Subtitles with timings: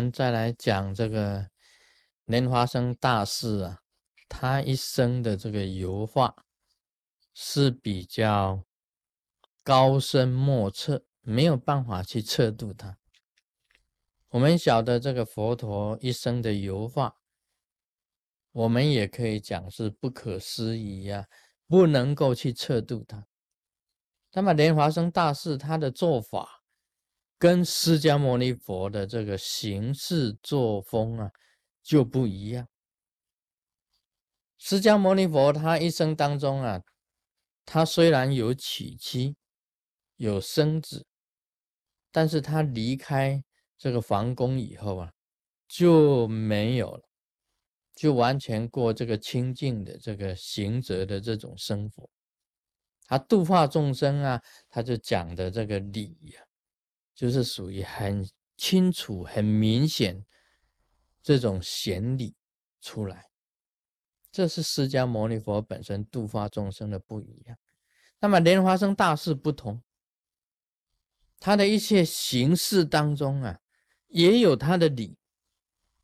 [0.00, 1.48] 们再来讲这个
[2.24, 3.80] 莲花生大士啊，
[4.28, 6.34] 他一生的这个油画
[7.34, 8.64] 是比较
[9.64, 12.96] 高深莫测，没有办法去测度它。
[14.28, 17.16] 我们晓得这个佛陀一生的油画，
[18.52, 21.26] 我们也可以讲是不可思议呀，
[21.66, 23.26] 不能够去测度它。
[24.32, 26.57] 那么莲华生大士他的做法，
[27.38, 31.30] 跟释迦牟尼佛的这个行事作风啊
[31.82, 32.68] 就不一样。
[34.58, 36.82] 释迦牟尼佛他一生当中啊，
[37.64, 39.36] 他虽然有娶妻，
[40.16, 41.06] 有生子，
[42.10, 43.42] 但是他离开。
[43.80, 45.12] 这个皇宫以后啊，
[45.68, 47.08] 就没有了，
[47.94, 52.10] 就完全过这个清净的这个行者的这种生活。
[53.06, 56.42] 他度化众生啊，他就讲的这个理呀，
[57.18, 60.24] 就是属于很清楚、很明显
[61.20, 62.36] 这种显理
[62.80, 63.28] 出来。
[64.30, 67.58] 这是释迦牟尼佛本身度化众生的不一样。
[68.20, 69.82] 那么莲花生大士不同，
[71.40, 73.58] 他的一切形式当中啊。
[74.06, 75.18] 也有他的理，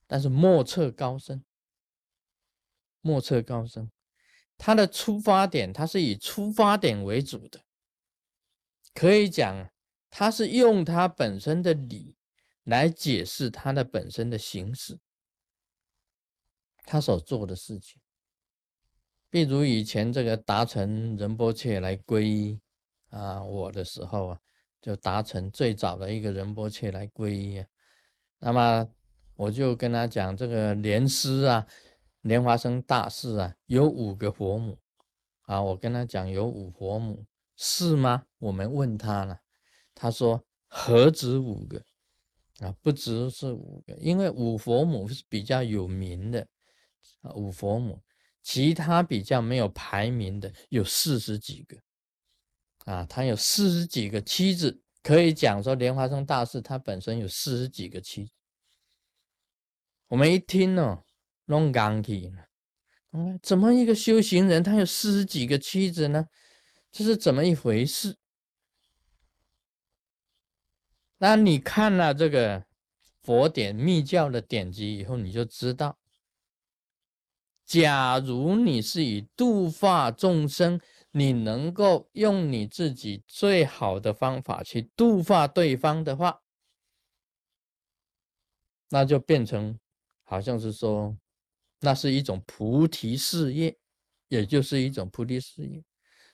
[0.06, 1.44] 但是莫测高深，
[3.00, 3.90] 莫测高深。
[4.58, 7.64] 他的出发点，他是以出发点为主的，
[8.92, 9.70] 可以讲，
[10.16, 12.14] 他是用他本身的理
[12.62, 14.96] 来解释他的本身的形式，
[16.84, 18.00] 他所做的事情。
[19.28, 22.60] 比如以前这个达成仁波切来皈依
[23.10, 24.40] 啊，我的时候啊，
[24.80, 27.66] 就达成最早的一个仁波切来皈依啊。
[28.38, 28.88] 那么
[29.34, 31.66] 我就跟他讲，这个莲师啊，
[32.20, 34.78] 莲花生大士啊，有五个佛母
[35.42, 35.60] 啊。
[35.60, 37.26] 我跟他讲有五佛母，
[37.56, 38.26] 是吗？
[38.38, 39.40] 我们问他了，
[39.94, 41.82] 他说何止五个
[42.60, 42.74] 啊？
[42.82, 46.46] 不只是五个，因为五佛母是比较有名的
[47.22, 48.00] 啊，五佛母，
[48.42, 51.76] 其他比较没有排名的有四十几个
[52.84, 54.80] 啊，他有四十几个妻子。
[55.02, 58.32] 可以讲说，莲花生大士他本身有四十几个妻。
[60.08, 61.04] 我们一听哦，
[61.44, 62.46] 弄刚气了。
[63.12, 66.26] 嗯，怎么一个修行人他有四十几个妻子呢？
[66.90, 68.16] 这是怎么一回事？
[71.18, 72.64] 那你看了这个
[73.22, 75.98] 佛典密教的典籍以后，你就知道，
[77.64, 80.80] 假如你是以度化众生。
[81.16, 86.42] 你能够用你自己最好的方法去度化对方的话，
[88.88, 89.78] 那就变成
[90.24, 91.16] 好像是说，
[91.78, 93.78] 那是一种菩提事业，
[94.26, 95.84] 也就是一种菩提事业。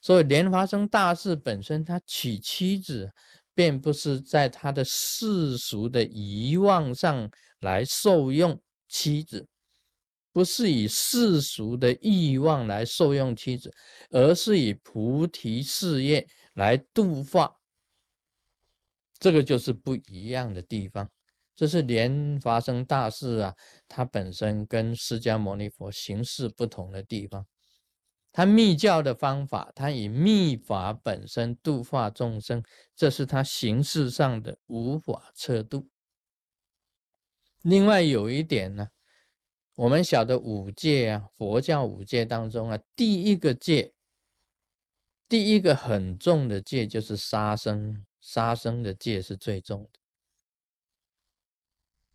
[0.00, 3.12] 所以莲花生大士本身他娶妻子，
[3.54, 7.30] 并不是在他的世俗的遗忘上
[7.60, 9.46] 来受用妻子。
[10.32, 13.68] 不是以世俗的欲望来受用妻子，
[14.10, 16.24] 而是以菩提事业
[16.54, 17.52] 来度化，
[19.18, 21.10] 这个就是不一样的地方。
[21.56, 23.54] 这是莲发生大事啊，
[23.88, 27.44] 它本身跟释迦牟尼佛形式不同的地方。
[28.32, 32.62] 他密教的方法，他以密法本身度化众生，
[32.94, 35.88] 这是他形式上的无法测度。
[37.62, 38.88] 另外有一点呢。
[39.76, 43.94] 我们晓得五戒啊，佛教五戒当中啊，第一个戒，
[45.26, 50.00] 第一个很重的戒就是杀生，杀生的戒是最重的。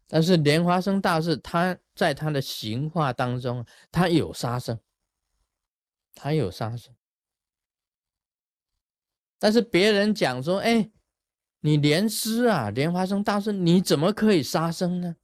[0.05, 4.79] 但是莲花生大士他在他的行化当中，他有杀生，
[6.15, 6.95] 他有杀生。
[9.37, 10.89] 但是别人讲说，哎，
[11.59, 15.17] 你莲师啊，莲花生大士，你怎么可以杀生呢？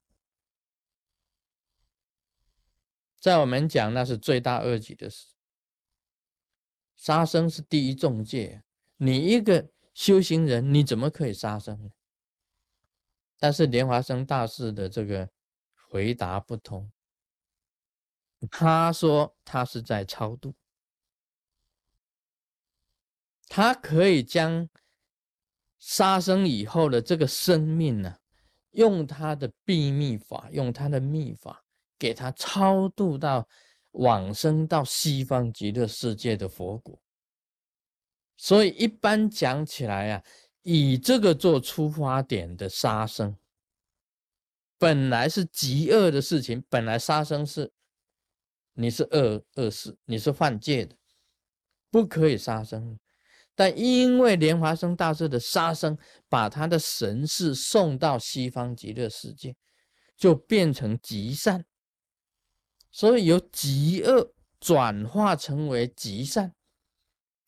[3.20, 5.34] 在我们讲，那是罪大恶极的事。
[6.96, 8.64] 杀生是第一重戒，
[8.98, 11.92] 你一个修行人，你怎么可以杀生呢？
[13.40, 15.30] 但是莲华生大师的这个
[15.90, 16.92] 回答不同，
[18.52, 20.54] 他说他是在超度，
[23.54, 24.66] 他可以将
[25.78, 28.16] 杀生以后的这个生命呢，
[28.72, 31.62] 用他的秘密法，用他的秘法。
[32.00, 33.48] 给他超度到
[33.92, 37.00] 往生到西方极乐世界的佛果，
[38.38, 40.24] 所以一般讲起来啊，
[40.64, 43.38] 以这个做出发点的杀生，
[44.80, 47.72] 本来是极恶的事情，本来杀生是
[48.74, 50.96] 你是恶恶事，你是犯戒的，
[51.92, 52.98] 不可以杀生。
[53.62, 55.96] 但因为莲华生大师的杀生，
[56.28, 59.56] 把他的神识送到西方极乐世界。
[60.18, 61.66] 就变成极善，
[62.92, 66.54] 所以由极恶转化成为极善，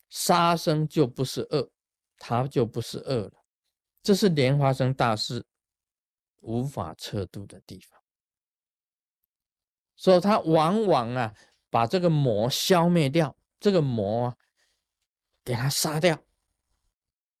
[0.08, 1.70] 杀生就不是恶，
[2.18, 3.32] 他就不是恶了。
[4.02, 5.44] 这是莲花生大师
[6.40, 8.00] 无法测度的地方，
[9.94, 11.32] 所以他往往啊
[11.70, 14.36] 把这个魔消灭掉，这个魔啊
[15.44, 16.18] 给他杀掉。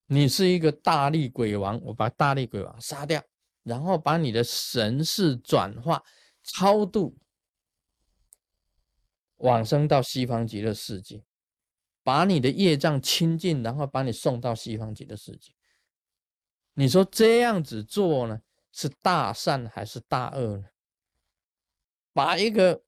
[0.06, 3.22] 你是一个大力鬼王，我把大力鬼王杀掉，
[3.62, 6.04] 然后把你的神识转化
[6.42, 7.16] 超度
[9.36, 11.24] 往生到西方极乐世界，
[12.02, 15.52] 把你的业障清净，然后把你送到西方极乐世界。
[16.74, 18.42] 你说这样子做呢，
[18.72, 20.64] 是大善还是大恶呢？
[22.12, 22.82] 把一个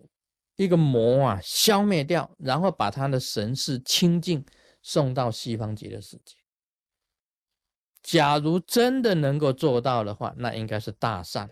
[0.56, 4.44] 一个魔啊消灭掉，然后把他的神识清净
[4.86, 6.36] 送到西方极乐世界。
[8.00, 11.50] 假如真的能够做到的话，那应该是大善，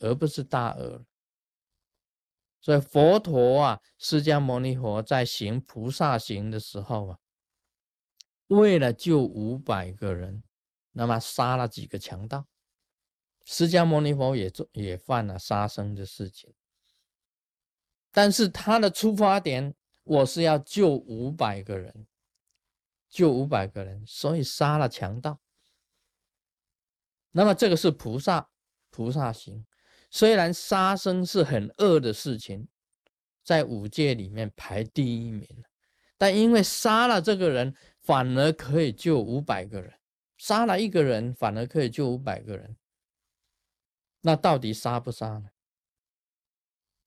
[0.00, 1.06] 而不是大恶。
[2.60, 7.18] 所以佛陀啊，释迦牟尼佛在行菩萨行的时候啊，
[8.48, 10.42] 为了救五百个人。
[10.92, 12.48] 那么杀了几个强盗，
[13.44, 16.52] 释迦牟尼佛也做也犯了杀生的事情，
[18.10, 19.72] 但是他的出发点，
[20.02, 22.08] 我是要救五百个人，
[23.10, 25.40] 救五百个人，所以杀了强盗。
[27.32, 28.48] 那么这个是菩萨
[28.90, 29.66] 菩萨行，
[30.10, 32.68] 虽然杀生是很恶的事情，
[33.44, 35.46] 在五戒里面排第一名，
[36.16, 39.92] 但因为杀了这个人，反而可以救五百个人。
[40.38, 42.76] 杀了一个人，反而可以救五百个人。
[44.22, 45.50] 那到底杀不杀呢？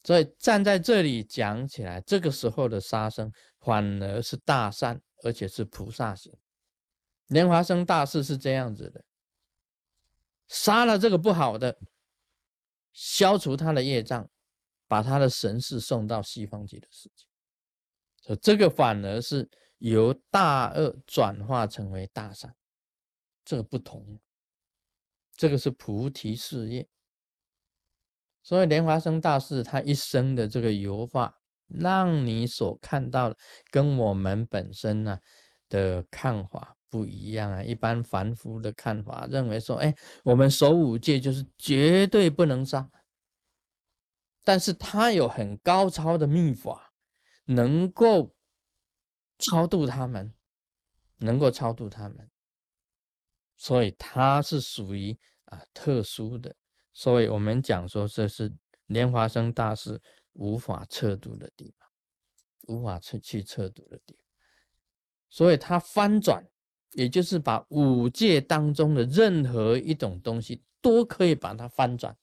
[0.04, 6.32] 所以站在这里讲起来，这个时候的杀生反而是大善，而且是菩萨行。
[7.28, 9.04] 莲华生大士是这样子的：
[10.48, 11.80] 杀了这个不好的，
[12.92, 14.30] 消除他的业障，
[14.88, 17.26] 把他的神识送到西方极乐世界。
[18.22, 19.50] 所以这个反而是
[19.80, 22.56] 由大恶转化成为大善。
[23.44, 24.20] 这个不同，
[25.36, 26.88] 这个是菩提事业。
[28.42, 31.43] 所以莲华生大士他一生的这个游法，
[31.74, 33.38] 让你所看到的
[33.72, 35.20] 跟我们本身呢
[35.70, 37.64] 的看法不一样啊。
[37.64, 42.90] 一般凡夫的看法认为说，哎，我们守五戒就是绝对不能杀，
[44.44, 46.92] 但是他有很高超的秘法，
[47.46, 48.36] 能够
[49.40, 50.34] 超度他们，
[51.18, 52.30] 能够超度他们。
[53.56, 56.54] 所以他是属于啊特殊的，
[56.92, 58.54] 所以我们讲说这是
[58.88, 60.02] 莲华生大师
[60.34, 61.90] 无法测度的地方，
[62.68, 64.24] 无法去去测度的地方。
[65.30, 66.48] 所以他翻转，
[66.92, 72.16] 也就是把五界当中的任何一种东西都可以把它翻转，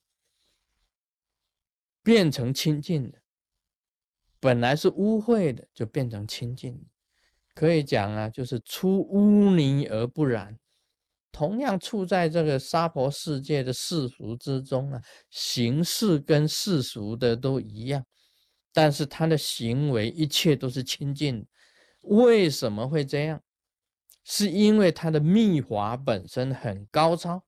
[2.03, 3.21] 变成清净的。
[4.39, 6.87] 本来是污秽的，就变成清净。
[7.53, 10.59] 可以讲啊，就是出污泥而不染。
[11.33, 18.05] 同样处在这个娑婆世界的世俗之中啊，形式跟世俗的都一样，
[18.73, 21.47] 但是他的行为一切都是清净。
[22.03, 23.43] 为什么会这样？
[24.23, 27.45] 是因为他的秘法本身很高超，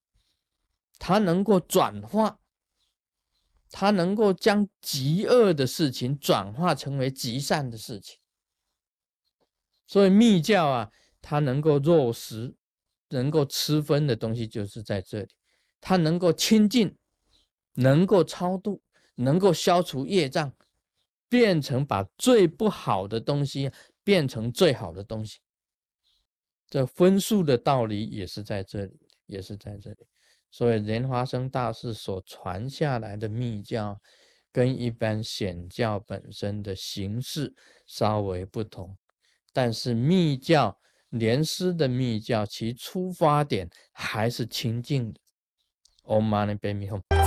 [0.98, 2.40] 他能够转化，
[3.70, 8.18] 他能够将极恶的事情转化成为极善的事情。
[9.86, 12.54] 所以密教啊，它能够落实。
[13.12, 15.28] 能够吃分的东西就是在这里，
[15.80, 16.96] 它能够清净，
[17.74, 18.82] 能够超度，
[19.14, 20.52] 能够消除业障，
[21.28, 23.70] 变成把最不好的东西
[24.02, 25.38] 变成最好的东西。
[26.68, 30.06] 这分数的道理也是在这里，也是在这里。
[30.50, 34.00] 所以莲花生大师所传下来的密教，
[34.50, 37.54] 跟一般显教本身的形式
[37.86, 38.96] 稍微不同，
[39.52, 40.78] 但是密教。
[41.12, 45.20] 莲师的密教，其出发点还是清净的。
[46.04, 47.21] Om Mani Padme Hum。